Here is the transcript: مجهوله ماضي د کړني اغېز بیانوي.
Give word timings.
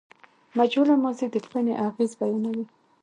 مجهوله 0.57 0.95
ماضي 1.03 1.27
د 1.31 1.35
کړني 1.45 1.73
اغېز 1.87 2.11
بیانوي. 2.19 2.65